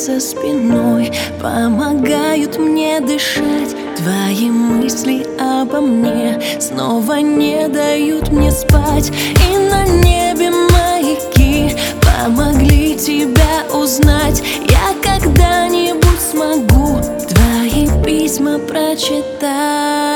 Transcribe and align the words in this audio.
за 0.00 0.18
спиной 0.18 1.12
Помогают 1.40 2.58
мне 2.58 3.00
дышать. 3.00 3.76
Твои 3.96 4.50
мысли 4.50 5.26
обо 5.38 5.80
мне 5.80 6.40
Снова 6.58 7.20
не 7.20 7.68
дают 7.68 8.30
мне 8.30 8.50
спать. 8.50 9.10
И 9.10 9.58
на 9.58 9.84
небе 9.86 10.50
маяки 10.50 11.76
Помогли 12.00 12.96
тебя 12.96 13.64
узнать. 13.74 14.42
Я 14.68 14.94
когда-нибудь 15.02 16.20
смогу 16.30 17.00
Твои 17.28 17.88
письма 18.04 18.58
прочитать 18.58 20.09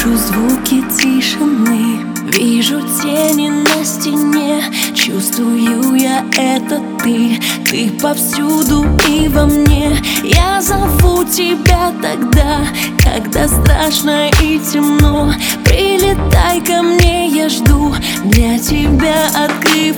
Слышу 0.00 0.16
звуки 0.16 0.82
тишины 0.96 2.06
Вижу 2.32 2.80
тени 2.80 3.50
на 3.50 3.84
стене. 3.84 4.62
Чувствую 4.94 5.94
я 5.94 6.24
это 6.32 6.80
ты 7.02 7.38
Ты 7.68 7.90
повсюду 8.00 8.86
и 9.08 9.28
во 9.28 9.44
мне. 9.44 9.96
Я 10.22 10.62
зову 10.62 11.24
тебя 11.24 11.92
тогда 12.00 12.60
Когда 13.02 13.46
страшно 13.46 14.28
и 14.42 14.58
темно. 14.58 15.34
Прилетай 15.64 16.62
ко 16.62 16.82
мне, 16.82 17.28
я 17.28 17.48
жду 17.50 17.94
Для 18.24 18.58
тебя 18.58 19.26
открыв 19.34 19.96